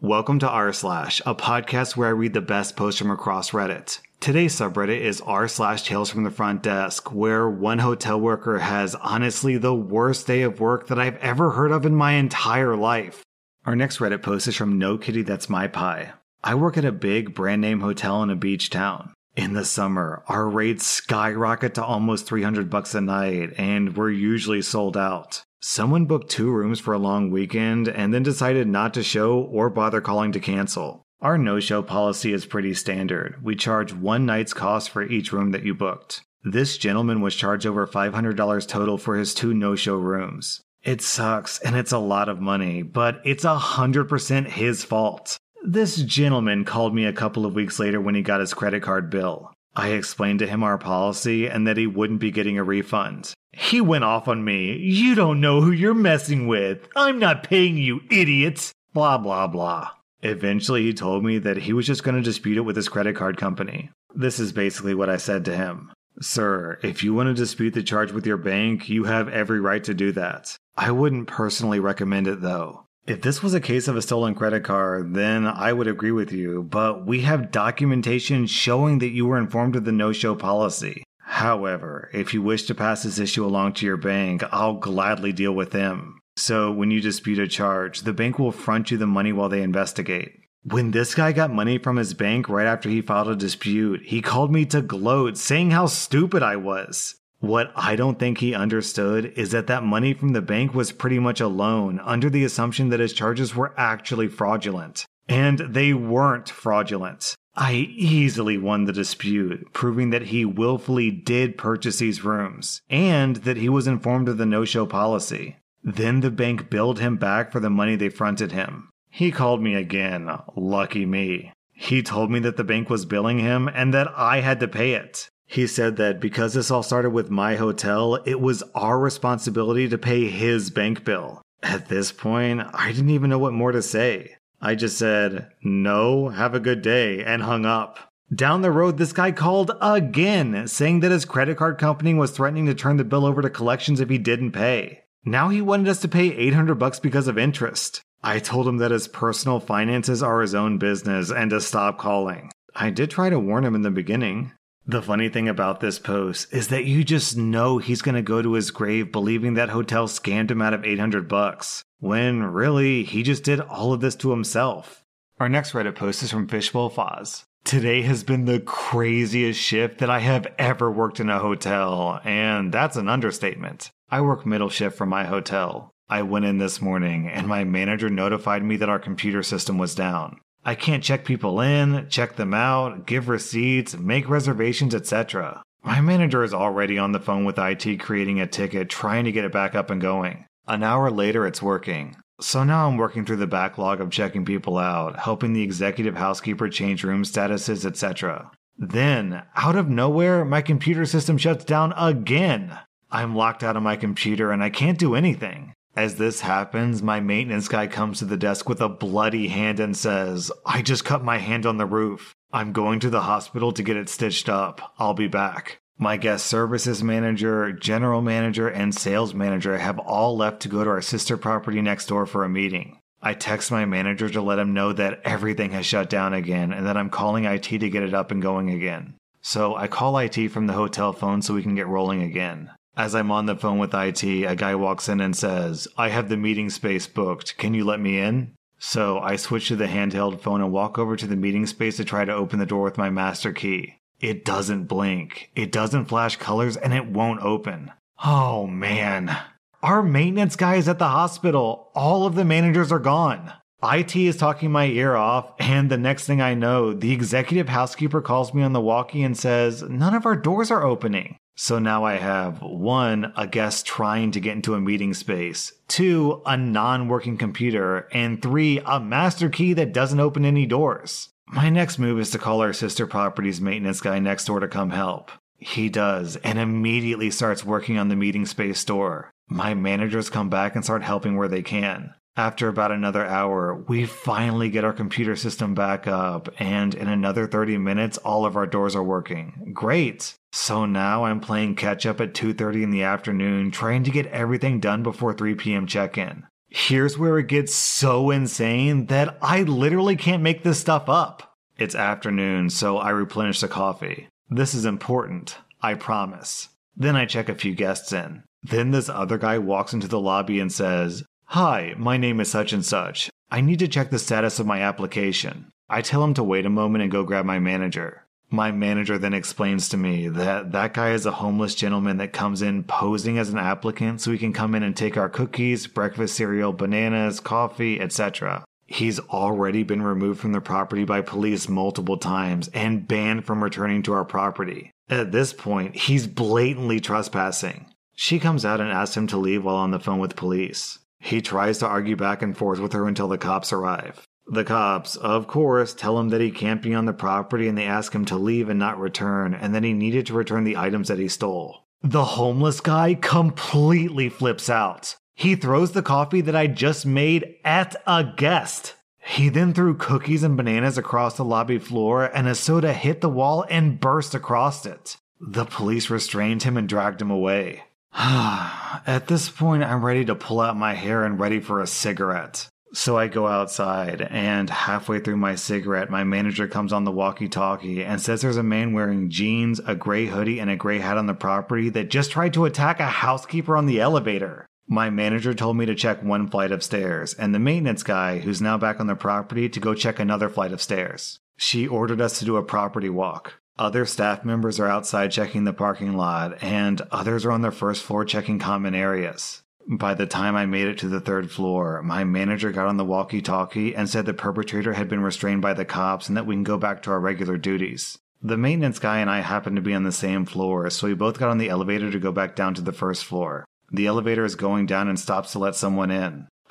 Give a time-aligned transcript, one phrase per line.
[0.00, 3.98] Welcome to r slash, a podcast where I read the best posts from across Reddit.
[4.20, 8.94] Today's subreddit is r slash tales from the front desk, where one hotel worker has
[8.94, 13.24] honestly the worst day of work that I've ever heard of in my entire life.
[13.66, 16.12] Our next Reddit post is from No Kitty That's My Pie.
[16.44, 19.14] I work at a big brand name hotel in a beach town.
[19.34, 24.62] In the summer, our rates skyrocket to almost 300 bucks a night, and we're usually
[24.62, 25.42] sold out.
[25.60, 29.68] Someone booked two rooms for a long weekend and then decided not to show or
[29.68, 31.02] bother calling to cancel.
[31.20, 33.42] Our no show policy is pretty standard.
[33.42, 36.22] We charge one night's cost for each room that you booked.
[36.44, 40.62] This gentleman was charged over $500 total for his two no show rooms.
[40.84, 45.36] It sucks and it's a lot of money, but it's 100% his fault.
[45.64, 49.10] This gentleman called me a couple of weeks later when he got his credit card
[49.10, 49.52] bill.
[49.78, 53.32] I explained to him our policy and that he wouldn't be getting a refund.
[53.52, 54.76] He went off on me.
[54.76, 56.88] You don't know who you're messing with.
[56.96, 58.72] I'm not paying you, idiots.
[58.92, 59.90] Blah, blah, blah.
[60.20, 63.14] Eventually, he told me that he was just going to dispute it with his credit
[63.14, 63.90] card company.
[64.12, 65.92] This is basically what I said to him.
[66.20, 69.84] Sir, if you want to dispute the charge with your bank, you have every right
[69.84, 70.56] to do that.
[70.76, 72.87] I wouldn't personally recommend it though.
[73.08, 76.30] If this was a case of a stolen credit card, then I would agree with
[76.30, 81.04] you, but we have documentation showing that you were informed of the no show policy.
[81.20, 85.54] However, if you wish to pass this issue along to your bank, I'll gladly deal
[85.54, 86.18] with them.
[86.36, 89.62] So when you dispute a charge, the bank will front you the money while they
[89.62, 90.32] investigate.
[90.64, 94.20] When this guy got money from his bank right after he filed a dispute, he
[94.20, 97.14] called me to gloat, saying how stupid I was.
[97.40, 101.18] What I don't think he understood is that that money from the bank was pretty
[101.20, 105.06] much a loan under the assumption that his charges were actually fraudulent.
[105.28, 107.36] And they weren't fraudulent.
[107.54, 113.56] I easily won the dispute, proving that he willfully did purchase these rooms and that
[113.56, 115.56] he was informed of the no show policy.
[115.82, 118.88] Then the bank billed him back for the money they fronted him.
[119.10, 120.30] He called me again.
[120.56, 121.52] Lucky me.
[121.72, 124.92] He told me that the bank was billing him and that I had to pay
[124.92, 125.28] it.
[125.50, 129.96] He said that because this all started with my hotel, it was our responsibility to
[129.96, 131.40] pay his bank bill.
[131.62, 134.36] At this point, I didn't even know what more to say.
[134.60, 137.98] I just said, no, have a good day, and hung up.
[138.32, 142.66] Down the road, this guy called again, saying that his credit card company was threatening
[142.66, 145.04] to turn the bill over to collections if he didn't pay.
[145.24, 148.02] Now he wanted us to pay 800 bucks because of interest.
[148.22, 152.50] I told him that his personal finances are his own business and to stop calling.
[152.74, 154.52] I did try to warn him in the beginning.
[154.90, 158.40] The funny thing about this post is that you just know he's going to go
[158.40, 163.22] to his grave believing that hotel scammed him out of 800 bucks, when really he
[163.22, 165.04] just did all of this to himself.
[165.38, 167.44] Our next Reddit post is from Fishbowl Foz.
[167.64, 172.72] Today has been the craziest shift that I have ever worked in a hotel, and
[172.72, 173.90] that's an understatement.
[174.08, 175.90] I work middle shift for my hotel.
[176.08, 179.94] I went in this morning and my manager notified me that our computer system was
[179.94, 180.40] down.
[180.64, 185.62] I can't check people in, check them out, give receipts, make reservations, etc.
[185.82, 189.44] My manager is already on the phone with IT creating a ticket, trying to get
[189.44, 190.44] it back up and going.
[190.66, 192.16] An hour later, it's working.
[192.40, 196.68] So now I'm working through the backlog of checking people out, helping the executive housekeeper
[196.68, 198.50] change room statuses, etc.
[198.76, 202.78] Then, out of nowhere, my computer system shuts down again.
[203.10, 205.72] I'm locked out of my computer and I can't do anything.
[205.98, 209.96] As this happens, my maintenance guy comes to the desk with a bloody hand and
[209.96, 212.36] says, I just cut my hand on the roof.
[212.52, 214.94] I'm going to the hospital to get it stitched up.
[215.00, 215.80] I'll be back.
[215.98, 220.90] My guest services manager, general manager, and sales manager have all left to go to
[220.90, 223.00] our sister property next door for a meeting.
[223.20, 226.86] I text my manager to let him know that everything has shut down again and
[226.86, 229.14] that I'm calling IT to get it up and going again.
[229.42, 232.70] So I call IT from the hotel phone so we can get rolling again.
[232.98, 236.28] As I'm on the phone with IT, a guy walks in and says, I have
[236.28, 237.56] the meeting space booked.
[237.56, 238.54] Can you let me in?
[238.80, 242.04] So I switch to the handheld phone and walk over to the meeting space to
[242.04, 243.94] try to open the door with my master key.
[244.18, 247.92] It doesn't blink, it doesn't flash colors, and it won't open.
[248.24, 249.36] Oh man.
[249.80, 251.92] Our maintenance guy is at the hospital.
[251.94, 253.52] All of the managers are gone.
[253.80, 258.20] IT is talking my ear off, and the next thing I know, the executive housekeeper
[258.20, 261.36] calls me on the walkie and says, None of our doors are opening.
[261.60, 266.40] So now I have one, a guest trying to get into a meeting space, two,
[266.46, 271.30] a non working computer, and three, a master key that doesn't open any doors.
[271.48, 274.90] My next move is to call our sister property's maintenance guy next door to come
[274.90, 275.32] help.
[275.56, 279.32] He does, and immediately starts working on the meeting space door.
[279.48, 282.14] My managers come back and start helping where they can.
[282.38, 287.48] After about another hour, we finally get our computer system back up, and in another
[287.48, 289.72] 30 minutes, all of our doors are working.
[289.74, 290.36] Great!
[290.52, 294.78] So now I'm playing catch up at 2:30 in the afternoon, trying to get everything
[294.78, 295.88] done before 3 p.m.
[295.88, 296.44] check-in.
[296.68, 301.56] Here's where it gets so insane that I literally can't make this stuff up.
[301.76, 304.28] It's afternoon, so I replenish the coffee.
[304.48, 306.68] This is important, I promise.
[306.96, 308.44] Then I check a few guests in.
[308.62, 312.74] Then this other guy walks into the lobby and says, Hi, my name is such
[312.74, 313.30] and such.
[313.50, 315.70] I need to check the status of my application.
[315.88, 318.26] I tell him to wait a moment and go grab my manager.
[318.50, 322.60] My manager then explains to me that that guy is a homeless gentleman that comes
[322.60, 326.36] in posing as an applicant so he can come in and take our cookies, breakfast
[326.36, 328.62] cereal, bananas, coffee, etc.
[328.84, 334.02] He's already been removed from the property by police multiple times and banned from returning
[334.02, 334.90] to our property.
[335.08, 337.86] At this point, he's blatantly trespassing.
[338.14, 340.98] She comes out and asks him to leave while on the phone with police.
[341.18, 344.26] He tries to argue back and forth with her until the cops arrive.
[344.46, 347.84] The cops, of course, tell him that he can't be on the property and they
[347.84, 351.08] ask him to leave and not return, and that he needed to return the items
[351.08, 351.84] that he stole.
[352.02, 355.16] The homeless guy completely flips out.
[355.34, 358.94] He throws the coffee that I just made at a guest.
[359.18, 363.28] He then threw cookies and bananas across the lobby floor, and a soda hit the
[363.28, 365.18] wall and burst across it.
[365.40, 367.82] The police restrained him and dragged him away.
[368.14, 372.68] At this point, I'm ready to pull out my hair and ready for a cigarette.
[372.94, 377.48] So I go outside, and halfway through my cigarette, my manager comes on the walkie
[377.48, 381.18] talkie and says there's a man wearing jeans, a gray hoodie, and a gray hat
[381.18, 384.66] on the property that just tried to attack a housekeeper on the elevator.
[384.88, 388.62] My manager told me to check one flight of stairs, and the maintenance guy, who's
[388.62, 391.40] now back on the property, to go check another flight of stairs.
[391.58, 393.60] She ordered us to do a property walk.
[393.78, 398.02] Other staff members are outside checking the parking lot, and others are on the first
[398.02, 399.62] floor checking common areas.
[399.86, 403.04] By the time I made it to the third floor, my manager got on the
[403.04, 406.56] walkie talkie and said the perpetrator had been restrained by the cops and that we
[406.56, 408.18] can go back to our regular duties.
[408.42, 411.38] The maintenance guy and I happened to be on the same floor, so we both
[411.38, 413.64] got on the elevator to go back down to the first floor.
[413.92, 416.48] The elevator is going down and stops to let someone in.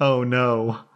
[0.00, 0.87] oh no.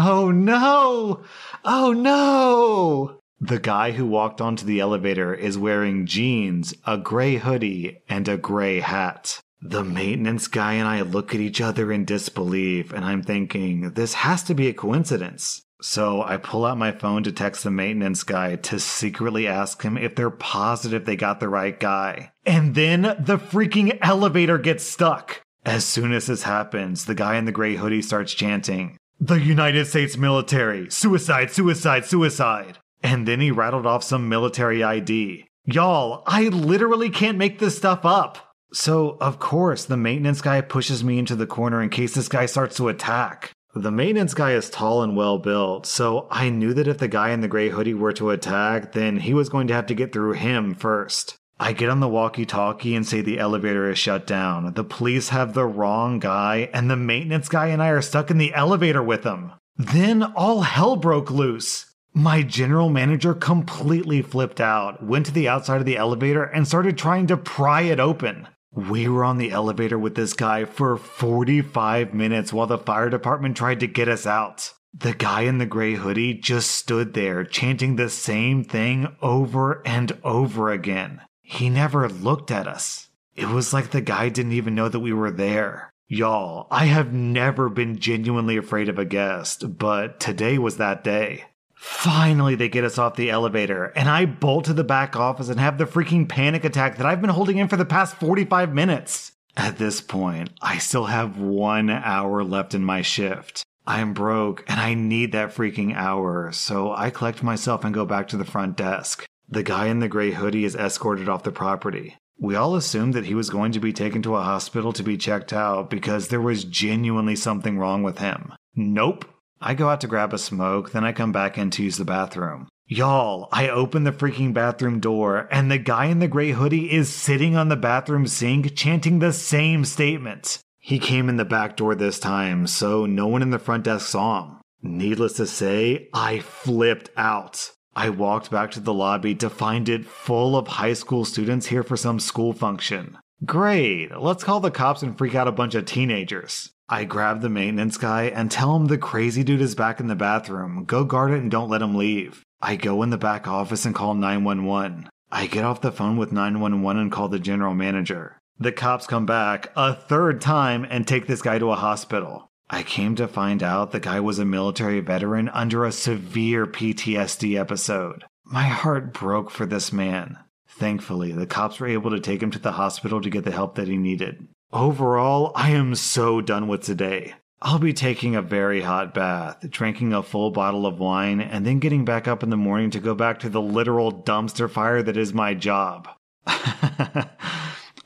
[0.00, 1.24] Oh no!
[1.64, 3.18] Oh no!
[3.40, 8.36] The guy who walked onto the elevator is wearing jeans, a gray hoodie, and a
[8.36, 9.40] gray hat.
[9.60, 14.14] The maintenance guy and I look at each other in disbelief, and I'm thinking, this
[14.14, 15.62] has to be a coincidence.
[15.82, 19.98] So I pull out my phone to text the maintenance guy to secretly ask him
[19.98, 22.30] if they're positive they got the right guy.
[22.46, 25.42] And then the freaking elevator gets stuck.
[25.66, 29.86] As soon as this happens, the guy in the gray hoodie starts chanting, The United
[29.86, 32.78] States military, suicide, suicide, suicide.
[33.02, 35.44] And then he rattled off some military ID.
[35.64, 38.54] Y'all, I literally can't make this stuff up.
[38.72, 42.46] So, of course, the maintenance guy pushes me into the corner in case this guy
[42.46, 43.50] starts to attack.
[43.74, 47.30] The maintenance guy is tall and well built, so I knew that if the guy
[47.30, 50.12] in the gray hoodie were to attack, then he was going to have to get
[50.12, 51.37] through him first.
[51.60, 54.74] I get on the walkie talkie and say the elevator is shut down.
[54.74, 58.38] The police have the wrong guy, and the maintenance guy and I are stuck in
[58.38, 59.52] the elevator with him.
[59.76, 61.86] Then all hell broke loose.
[62.14, 66.96] My general manager completely flipped out, went to the outside of the elevator, and started
[66.96, 68.48] trying to pry it open.
[68.72, 73.56] We were on the elevator with this guy for 45 minutes while the fire department
[73.56, 74.72] tried to get us out.
[74.94, 80.16] The guy in the gray hoodie just stood there chanting the same thing over and
[80.22, 81.20] over again.
[81.50, 83.08] He never looked at us.
[83.34, 85.90] It was like the guy didn't even know that we were there.
[86.06, 91.44] Y'all, I have never been genuinely afraid of a guest, but today was that day.
[91.74, 95.58] Finally, they get us off the elevator, and I bolt to the back office and
[95.58, 99.32] have the freaking panic attack that I've been holding in for the past 45 minutes.
[99.56, 103.64] At this point, I still have one hour left in my shift.
[103.86, 108.04] I am broke and I need that freaking hour, so I collect myself and go
[108.04, 109.24] back to the front desk.
[109.50, 112.16] The guy in the gray hoodie is escorted off the property.
[112.38, 115.16] We all assumed that he was going to be taken to a hospital to be
[115.16, 118.52] checked out because there was genuinely something wrong with him.
[118.76, 119.24] Nope.
[119.60, 122.04] I go out to grab a smoke, then I come back in to use the
[122.04, 122.68] bathroom.
[122.86, 127.08] Y'all, I open the freaking bathroom door, and the guy in the gray hoodie is
[127.08, 130.60] sitting on the bathroom sink chanting the same statement.
[130.78, 134.06] He came in the back door this time, so no one in the front desk
[134.06, 134.60] saw him.
[134.80, 137.72] Needless to say, I flipped out.
[137.98, 141.82] I walked back to the lobby to find it full of high school students here
[141.82, 143.18] for some school function.
[143.44, 146.70] Great, let's call the cops and freak out a bunch of teenagers.
[146.88, 150.14] I grab the maintenance guy and tell him the crazy dude is back in the
[150.14, 150.84] bathroom.
[150.84, 152.44] Go guard it and don't let him leave.
[152.62, 155.08] I go in the back office and call 911.
[155.32, 158.38] I get off the phone with 911 and call the general manager.
[158.60, 162.47] The cops come back a third time and take this guy to a hospital.
[162.70, 167.58] I came to find out the guy was a military veteran under a severe PTSD
[167.58, 168.24] episode.
[168.44, 170.38] My heart broke for this man.
[170.68, 173.76] Thankfully, the cops were able to take him to the hospital to get the help
[173.76, 174.46] that he needed.
[174.70, 177.34] Overall, I am so done with today.
[177.60, 181.80] I'll be taking a very hot bath, drinking a full bottle of wine, and then
[181.80, 185.16] getting back up in the morning to go back to the literal dumpster fire that
[185.16, 186.06] is my job.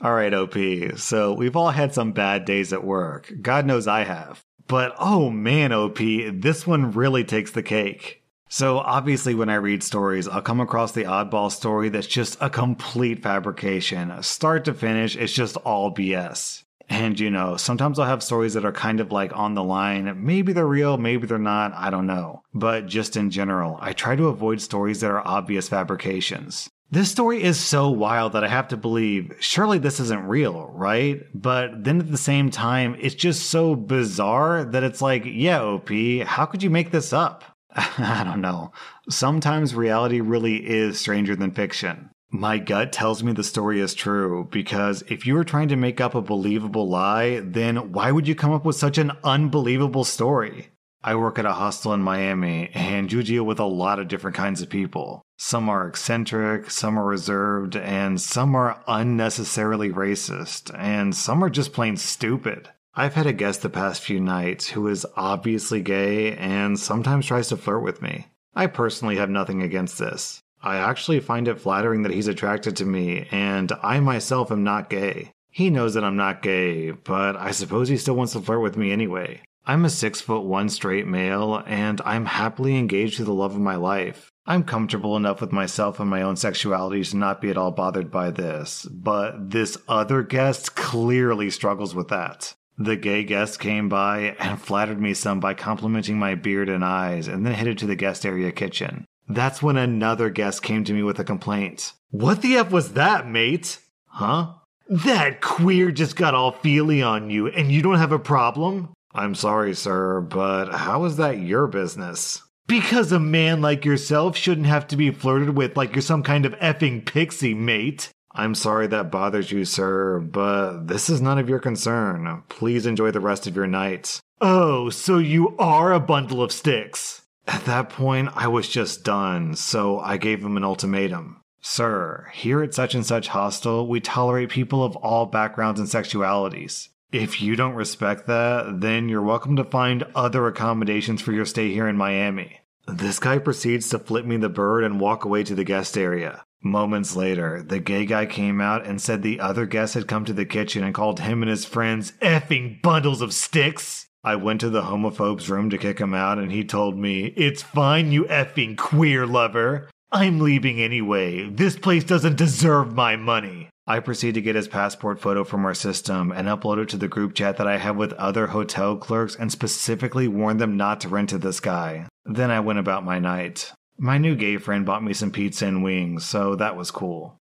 [0.01, 0.55] all right, OP.
[0.97, 3.31] So we've all had some bad days at work.
[3.41, 4.43] God knows I have.
[4.67, 8.23] But oh man, OP, this one really takes the cake.
[8.49, 12.51] So obviously, when I read stories, I'll come across the oddball story that's just a
[12.51, 14.13] complete fabrication.
[14.21, 16.63] Start to finish, it's just all BS.
[16.89, 20.23] And you know, sometimes I'll have stories that are kind of like on the line.
[20.23, 22.43] Maybe they're real, maybe they're not, I don't know.
[22.53, 26.69] But just in general, I try to avoid stories that are obvious fabrications.
[26.93, 31.23] This story is so wild that I have to believe, surely this isn't real, right?
[31.33, 35.89] But then at the same time, it's just so bizarre that it's like, yeah, OP,
[36.23, 37.43] how could you make this up?
[37.75, 38.73] I don't know.
[39.09, 42.11] Sometimes reality really is stranger than fiction.
[42.29, 45.99] My gut tells me the story is true because if you were trying to make
[45.99, 50.69] up a believable lie, then why would you come up with such an unbelievable story?
[51.03, 54.37] I work at a hostel in Miami and you deal with a lot of different
[54.37, 55.22] kinds of people.
[55.37, 61.73] Some are eccentric, some are reserved, and some are unnecessarily racist, and some are just
[61.73, 62.69] plain stupid.
[62.95, 67.49] I've had a guest the past few nights who is obviously gay and sometimes tries
[67.49, 68.27] to flirt with me.
[68.55, 70.43] I personally have nothing against this.
[70.61, 74.89] I actually find it flattering that he's attracted to me, and I myself am not
[74.89, 75.31] gay.
[75.49, 78.77] He knows that I'm not gay, but I suppose he still wants to flirt with
[78.77, 79.41] me anyway.
[79.65, 83.61] I'm a six foot one straight male, and I'm happily engaged to the love of
[83.61, 84.31] my life.
[84.45, 88.11] I'm comfortable enough with myself and my own sexuality to not be at all bothered
[88.11, 92.53] by this, but this other guest clearly struggles with that.
[92.77, 97.27] The gay guest came by and flattered me some by complimenting my beard and eyes,
[97.29, 99.05] and then headed to the guest area kitchen.
[99.29, 101.93] That's when another guest came to me with a complaint.
[102.09, 103.79] What the F was that, mate?
[104.07, 104.55] Huh?
[104.89, 108.93] That queer just got all feely on you, and you don't have a problem?
[109.13, 112.41] I'm sorry, sir, but how is that your business?
[112.67, 116.45] Because a man like yourself shouldn't have to be flirted with like you're some kind
[116.45, 118.09] of effing pixie, mate.
[118.35, 122.43] I'm sorry that bothers you, sir, but this is none of your concern.
[122.49, 124.19] Please enjoy the rest of your night.
[124.41, 127.21] Oh, so you are a bundle of sticks.
[127.47, 131.41] At that point, I was just done, so I gave him an ultimatum.
[131.61, 136.89] Sir, here at such and such hostel, we tolerate people of all backgrounds and sexualities.
[137.13, 141.71] If you don't respect that, then you're welcome to find other accommodations for your stay
[141.71, 142.61] here in Miami.
[142.87, 146.43] This guy proceeds to flip me the bird and walk away to the guest area.
[146.63, 150.33] Moments later, the gay guy came out and said the other guests had come to
[150.33, 154.07] the kitchen and called him and his friends effing bundles of sticks.
[154.23, 157.61] I went to the homophobe's room to kick him out, and he told me, It's
[157.61, 159.87] fine, you effing queer lover.
[160.11, 161.47] I'm leaving anyway.
[161.47, 163.69] This place doesn't deserve my money.
[163.85, 167.09] I proceed to get his passport photo from our system and upload it to the
[167.09, 171.09] group chat that I have with other hotel clerks and specifically warn them not to
[171.09, 172.07] rent to this guy.
[172.25, 173.73] Then I went about my night.
[173.97, 177.37] My new gay friend bought me some pizza and wings, so that was cool.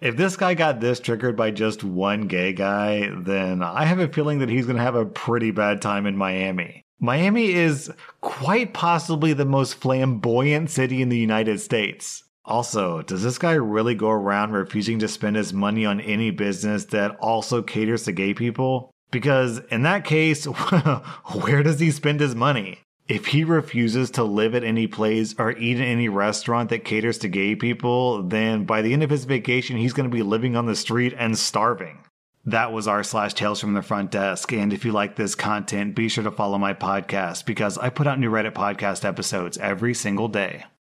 [0.00, 4.08] if this guy got this triggered by just one gay guy, then I have a
[4.08, 6.82] feeling that he's going to have a pretty bad time in Miami.
[6.98, 12.24] Miami is quite possibly the most flamboyant city in the United States.
[12.44, 16.86] Also, does this guy really go around refusing to spend his money on any business
[16.86, 18.90] that also caters to gay people?
[19.10, 20.44] Because in that case,
[21.42, 22.80] where does he spend his money?
[23.08, 27.18] if he refuses to live at any place or eat in any restaurant that caters
[27.18, 30.56] to gay people, then by the end of his vacation, he's going to be living
[30.56, 31.98] on the street and starving.
[32.44, 34.52] That was r slash tales from the front desk.
[34.52, 38.06] And if you like this content, be sure to follow my podcast because I put
[38.06, 40.64] out new Reddit podcast episodes every single day.